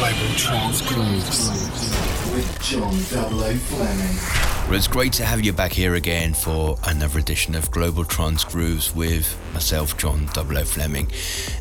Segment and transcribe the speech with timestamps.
[0.00, 1.50] Global Trance Grooves
[2.32, 3.58] with John W.
[3.58, 4.16] Fleming.
[4.66, 8.42] Well, it's great to have you back here again for another edition of Global Trance
[8.44, 11.06] Grooves with myself, John Double Fleming.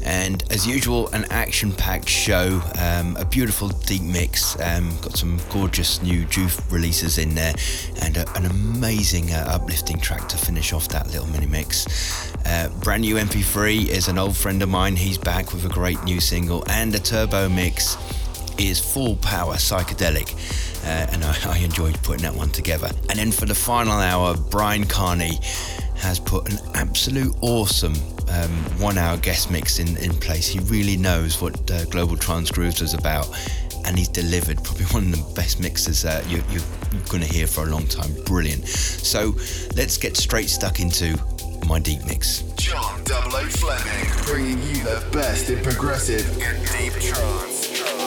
[0.06, 5.38] And as usual, an action packed show, um, a beautiful deep mix, um, got some
[5.50, 7.56] gorgeous new Joof releases in there,
[8.04, 12.34] and a, an amazing uh, uplifting track to finish off that little mini mix.
[12.46, 16.02] Uh, brand new MP3 is an old friend of mine, he's back with a great
[16.06, 17.98] new single, and a turbo mix
[18.60, 20.36] is full power psychedelic
[20.84, 22.90] uh, and I, I, enjoyed putting that one together.
[23.10, 25.40] And then for the final hour, Brian Carney
[25.96, 27.94] has put an absolute awesome
[28.30, 30.48] um, one hour guest mix in, in place.
[30.48, 33.28] He really knows what uh, Global Trance Grooves is about.
[33.86, 37.32] And he's delivered probably one of the best mixes uh, you, you're, you're going to
[37.32, 38.14] hear for a long time.
[38.24, 38.68] Brilliant.
[38.68, 39.36] So
[39.76, 41.18] let's get straight stuck into
[41.68, 42.42] my deep mix.
[42.56, 47.99] John Double O Fleming, bringing you the best in progressive and deep trance.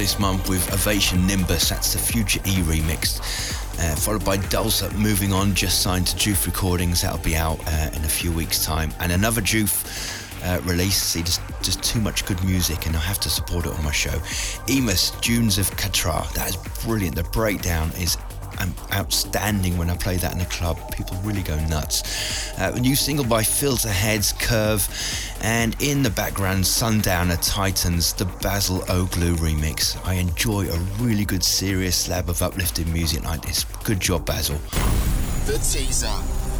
[0.00, 3.20] This month with Ovation Nimbus, that's the Future E remix.
[3.78, 7.02] Uh, followed by Dulcet moving on, just signed to Joof Recordings.
[7.02, 8.94] That'll be out uh, in a few weeks' time.
[9.00, 9.84] And another Joof
[10.42, 10.96] uh, release.
[10.96, 13.92] See, just, just too much good music, and I have to support it on my
[13.92, 14.18] show.
[14.68, 16.32] Emus, Dunes of Katra.
[16.32, 17.14] That is brilliant.
[17.14, 18.16] The breakdown is
[18.58, 20.78] um, outstanding when I play that in a club.
[20.92, 22.58] People really go nuts.
[22.58, 24.80] Uh, a new single by Filterheads, Curve,
[25.40, 29.96] and in the background, Sundowner Titans, the Basil O'Glue remix.
[30.06, 33.64] I enjoy a really good, serious slab of uplifting music like this.
[33.84, 34.58] Good job, Basil.
[35.46, 36.12] The teaser.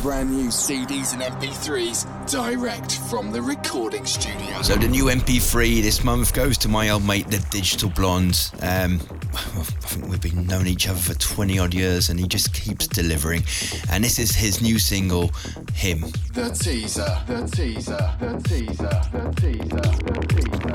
[0.02, 4.62] Brand new CDs and MP3s direct from the recording studio.
[4.62, 8.50] So the new MP3 this month goes to my old mate, the Digital Blonde.
[8.62, 8.98] Um,
[9.34, 12.86] I think we've been known each other for 20 odd years and he just keeps
[12.86, 13.42] delivering.
[13.90, 15.32] And this is his new single,
[15.80, 16.00] Him.
[16.34, 20.69] The teaser, the teaser, the teaser, the teaser, the teaser.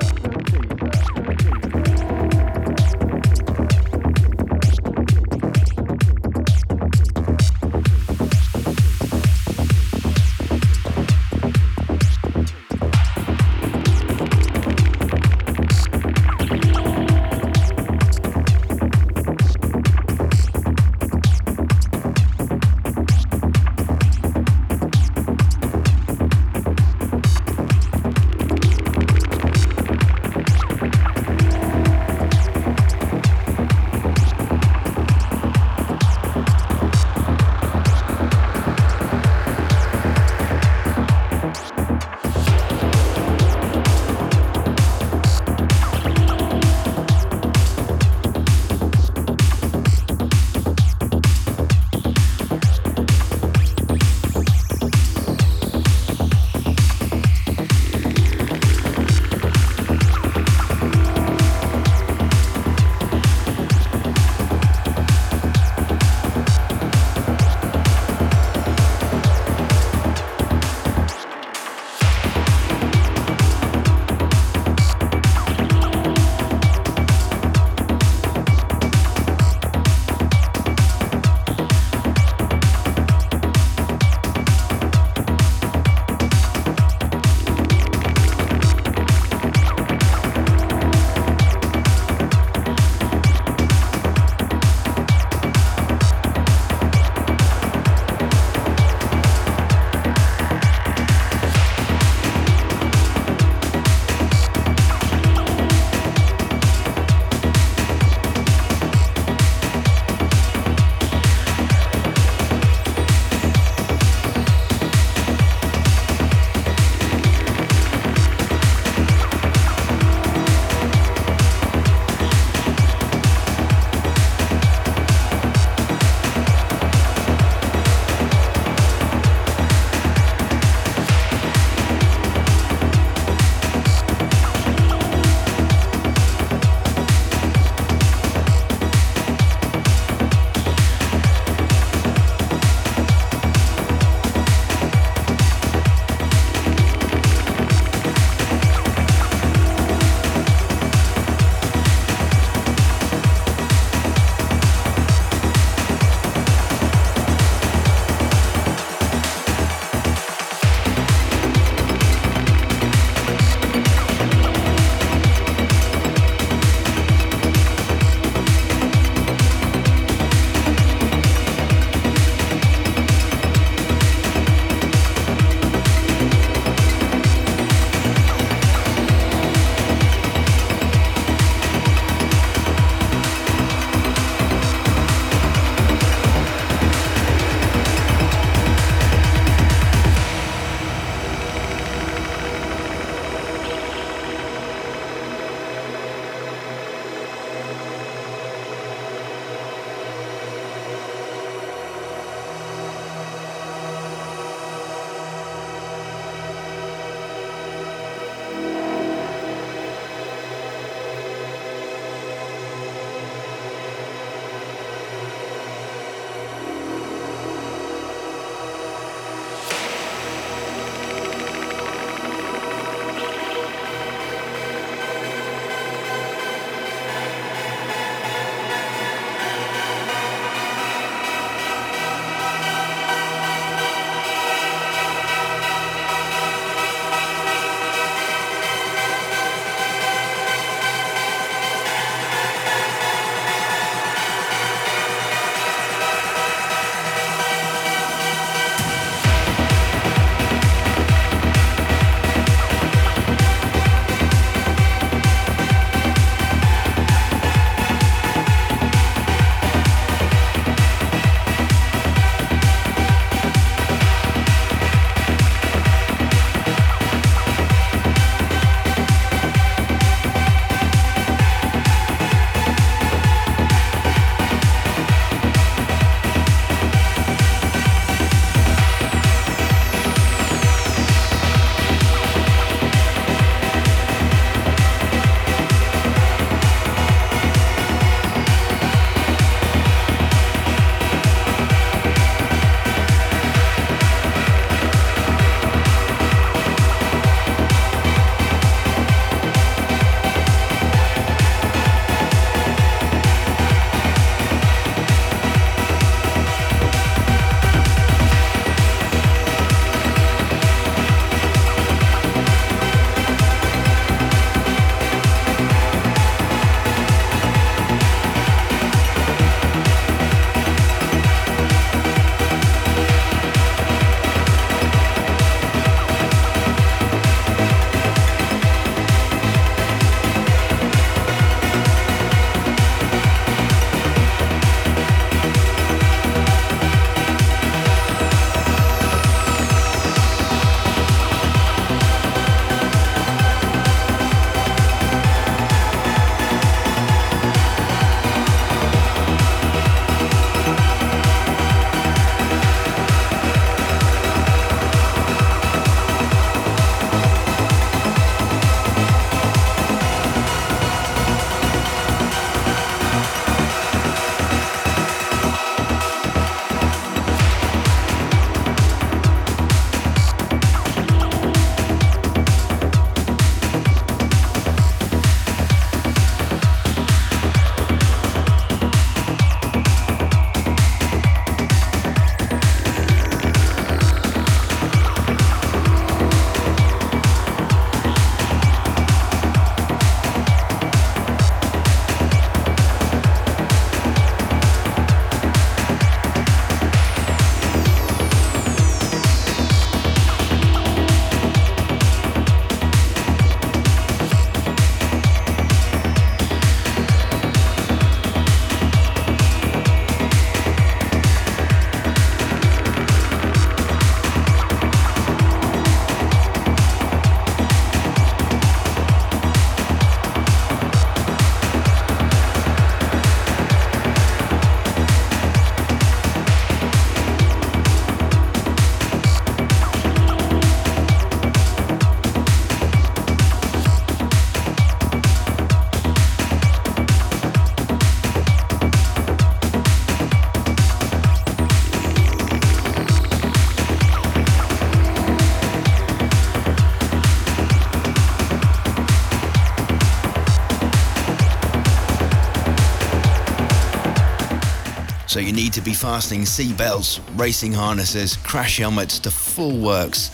[455.36, 460.32] So you need to be fastening seat belts, racing harnesses, crash helmets, the full works.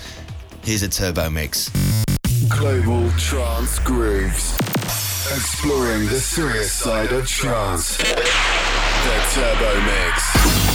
[0.61, 1.71] Here's a turbo mix.
[2.47, 4.55] Global Trance Grooves.
[5.31, 7.97] Exploring the serious side of trance.
[7.97, 8.05] The
[9.33, 10.70] Turbo Mix.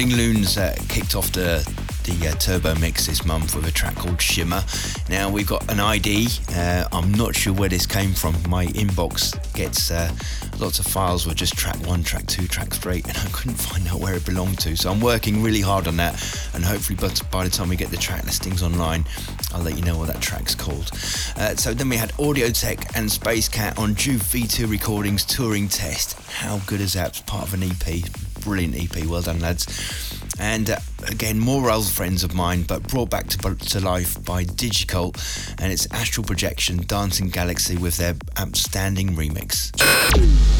[0.00, 1.58] Trembling Loons uh, kicked off the
[2.04, 4.62] the uh, turbo mix this month with a track called Shimmer.
[5.10, 6.26] Now we've got an ID.
[6.54, 8.34] Uh, I'm not sure where this came from.
[8.48, 10.10] My inbox gets uh,
[10.58, 13.86] lots of files with just track one, track two, track three, and I couldn't find
[13.88, 14.74] out where it belonged to.
[14.74, 16.14] So I'm working really hard on that,
[16.54, 19.04] and hopefully, but by the time we get the track listings online,
[19.52, 20.90] I'll let you know what that track's called.
[21.36, 26.18] Uh, so then we had Audiotec and Space Cat on Joof V2 Recordings touring test.
[26.30, 27.08] How good is that?
[27.08, 28.09] It's part of an EP.
[28.40, 29.04] Brilliant EP.
[29.06, 29.66] Well done, lads.
[30.38, 30.76] And uh,
[31.06, 35.16] again, more old friends of mine, but brought back to, to life by Digicult
[35.58, 39.70] and its Astral Projection Dancing Galaxy with their outstanding remix.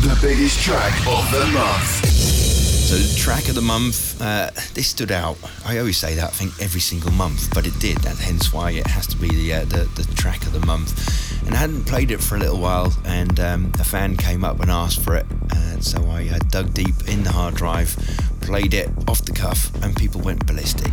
[0.03, 2.70] The biggest track of the month.
[2.91, 5.39] So, track of the month, uh, this stood out.
[5.65, 8.73] I always say that, I think, every single month, but it did, and hence why
[8.73, 11.47] it has to be the, uh, the, the, track of the month.
[11.47, 14.59] And I hadn't played it for a little while, and um, a fan came up
[14.59, 15.25] and asked for it,
[15.55, 17.97] and so I uh, dug deep in the hard drive,
[18.41, 20.91] played it off the cuff, and people went ballistic.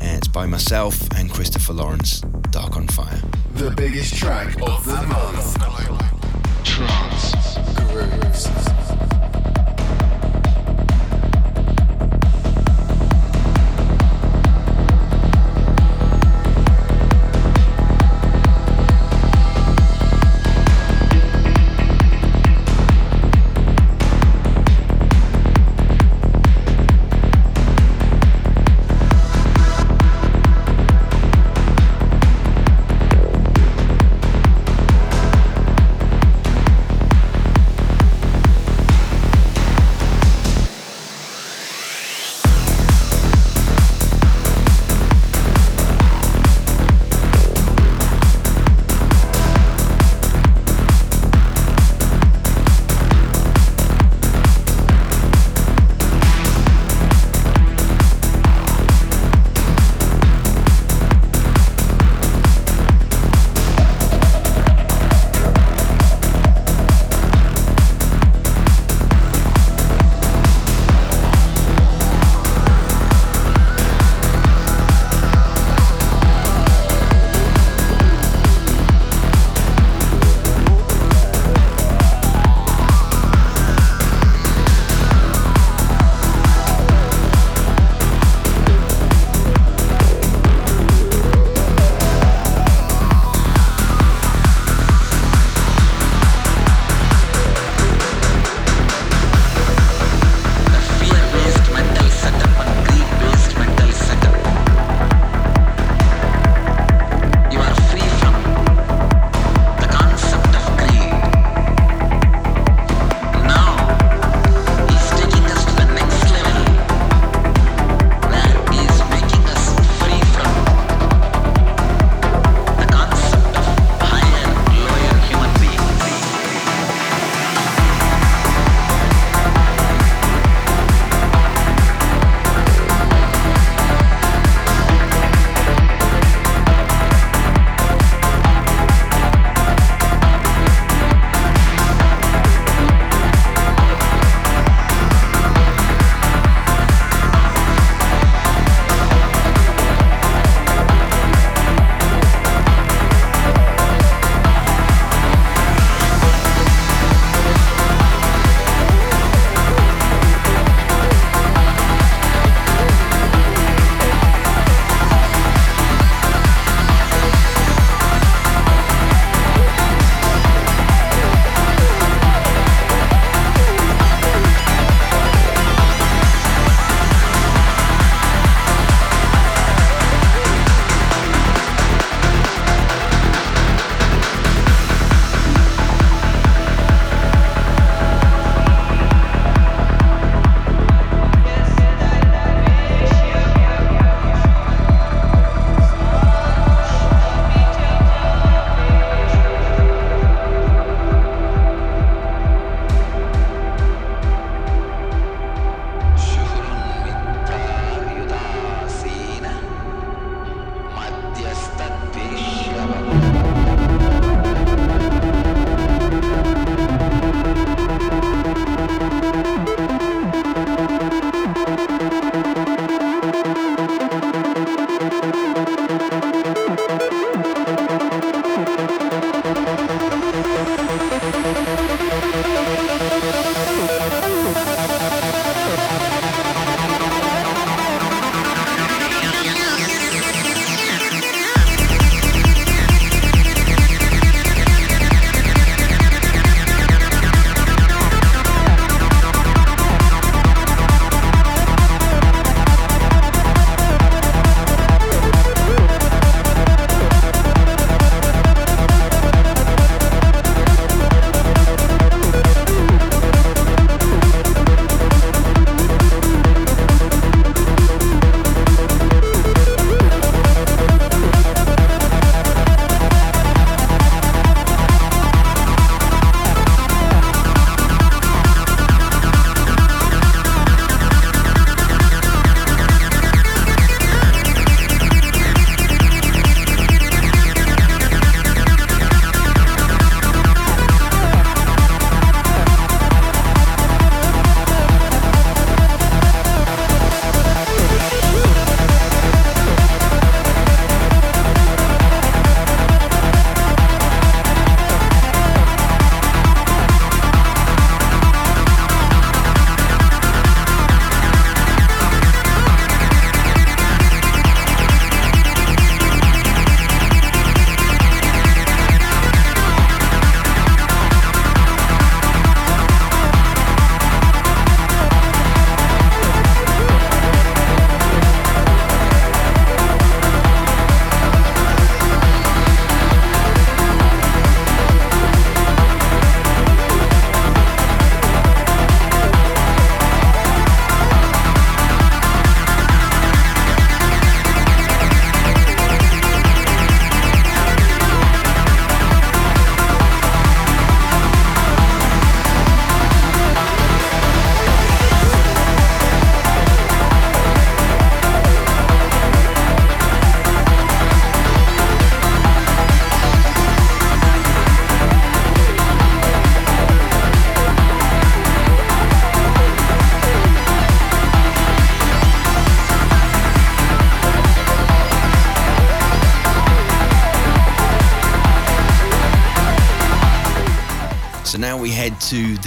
[0.00, 2.20] And it's by myself and Christopher Lawrence,
[2.50, 3.22] Dark on Fire.
[3.54, 5.54] The biggest track of the month.
[6.64, 7.58] Trance
[7.92, 8.87] Grooves.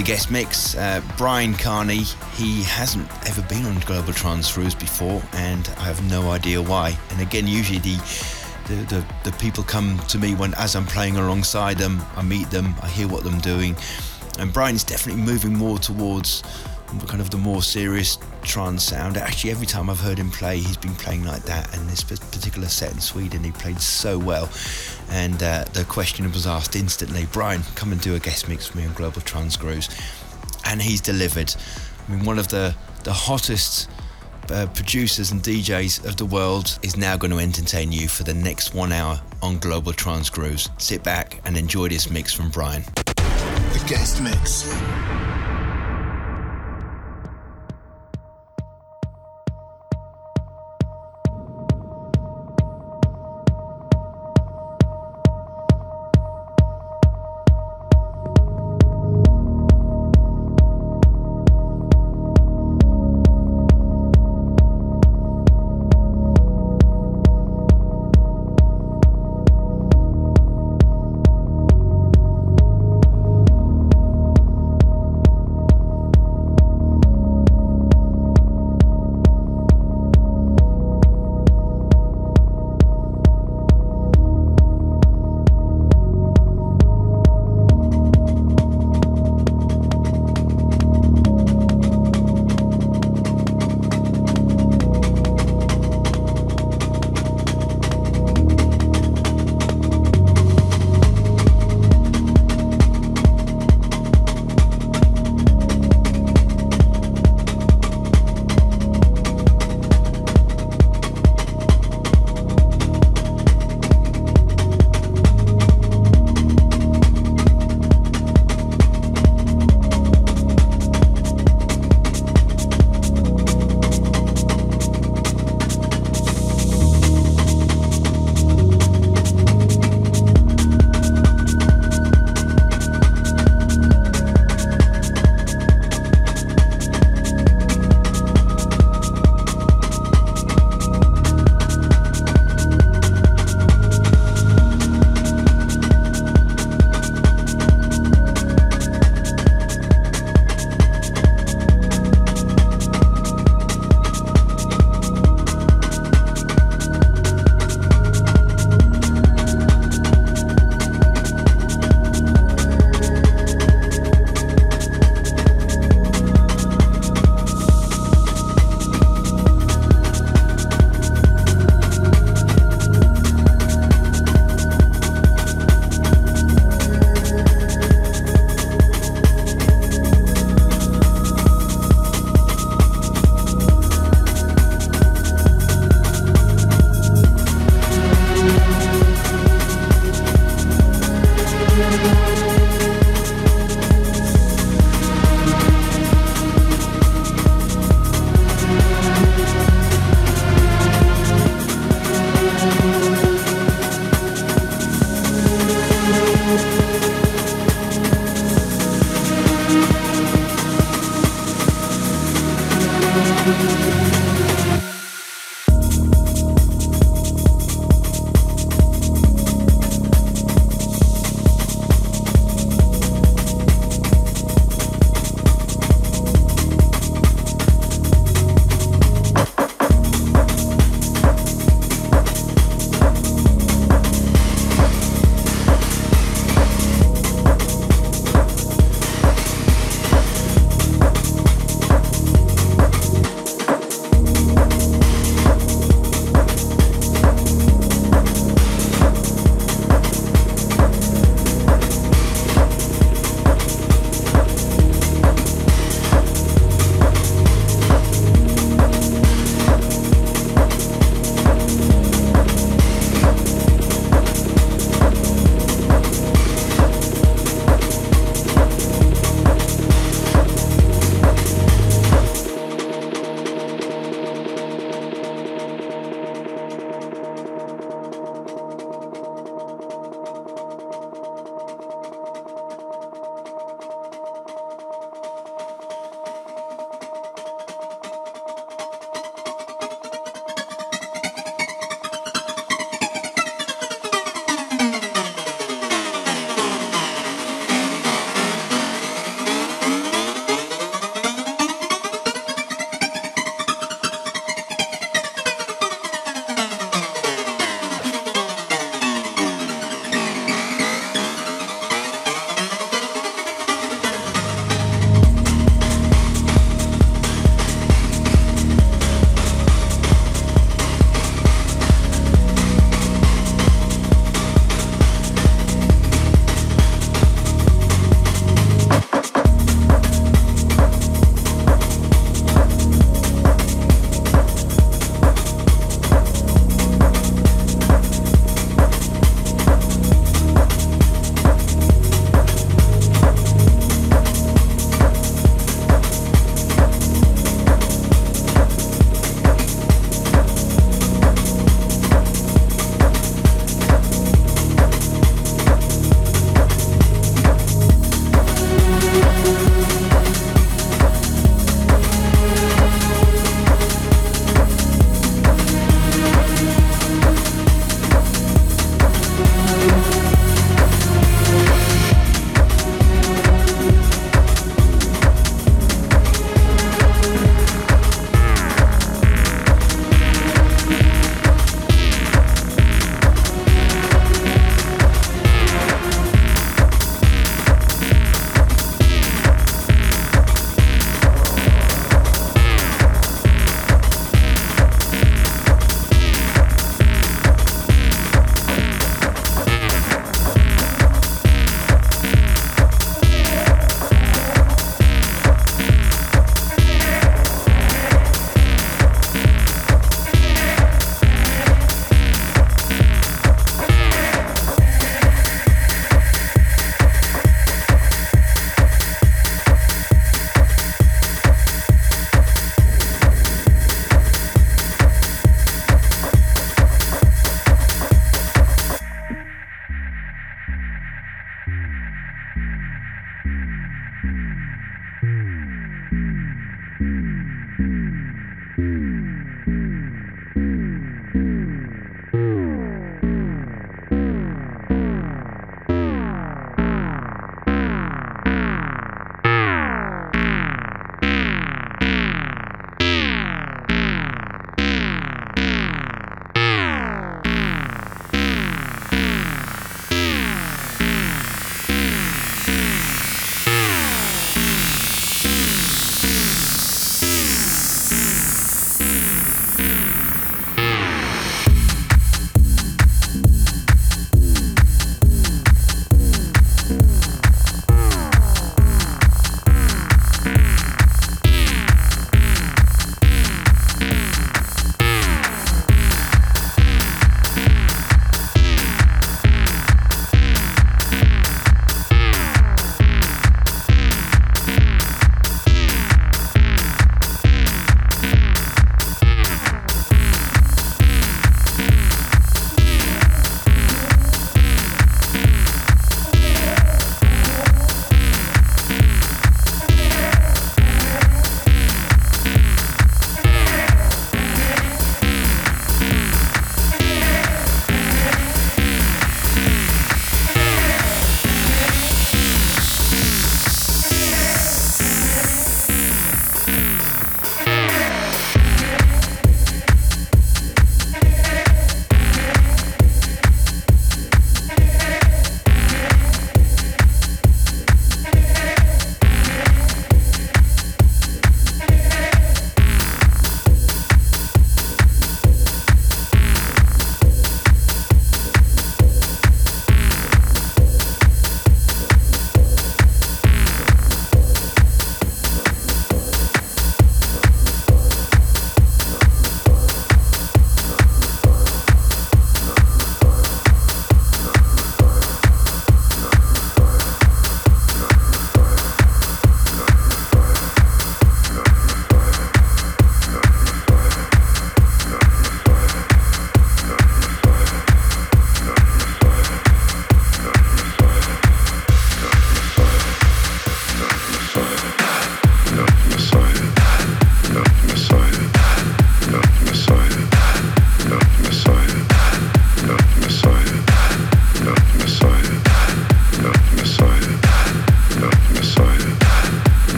[0.00, 0.74] The guest mix.
[0.76, 6.02] Uh, Bryan Kearney, he hasn't ever been on Global Trance Grooves before, and I have
[6.08, 6.96] no idea why.
[7.10, 7.96] And again, usually the
[8.68, 12.50] the, the, the people come to me when as I'm playing alongside them, I meet
[12.50, 13.76] them, I hear what they're doing.
[14.38, 16.44] And Bryan's definitely moving more towards
[17.06, 19.16] kind of the more serious trance sound.
[19.16, 21.76] Actually, every time I've heard him play, he's been playing like that.
[21.76, 24.48] And this particular set in Sweden, he played so well.
[25.10, 28.78] And uh, the question was asked instantly Bryan, come and do a guest mix for
[28.78, 29.88] me on Global Trance Grooves.
[30.64, 31.54] And he's delivered.
[32.08, 33.90] I mean, one of the, the hottest
[34.50, 38.34] uh, producers and DJs of the world is now going to entertain you for the
[38.34, 40.68] next one hour on Global Trance Grooves.
[40.78, 42.82] Sit back and enjoy this mix from Bryan.
[42.94, 44.70] The guest mix.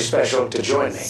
[0.00, 1.03] Special to join me.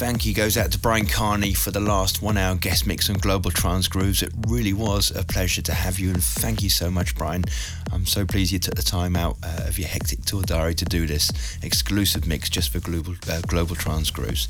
[0.00, 3.16] Thank you goes out to Bryan Kearney for the last one hour guest mix on
[3.16, 4.22] Global Trance Grooves.
[4.22, 7.44] It really was a pleasure to have you, and thank you so much, Bryan.
[7.92, 10.86] I'm so pleased you took the time out uh, of your hectic tour diary to
[10.86, 14.48] do this exclusive mix just for Global, uh, Global Trance Grooves.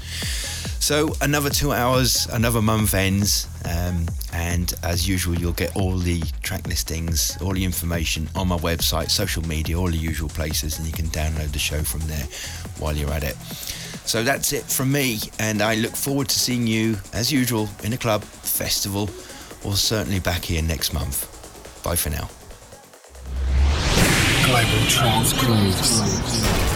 [0.79, 6.21] So, another two hours, another month ends, um, and as usual, you'll get all the
[6.43, 10.87] track listings, all the information on my website, social media, all the usual places, and
[10.87, 12.27] you can download the show from there
[12.79, 13.37] while you're at it.
[14.11, 17.93] So that's it from me, and I look forward to seeing you, as usual, in
[17.93, 19.09] a club, festival,
[19.63, 21.29] or certainly back here next month.
[21.85, 22.29] Bye for now.
[24.47, 26.01] Global Trance Grooves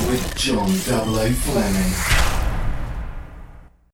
[0.09, 0.69] with John.
[0.69, 2.24] Fleming.